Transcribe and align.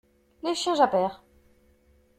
Les 0.41 0.55
chiens 0.55 0.73
jappèrent. 0.73 1.21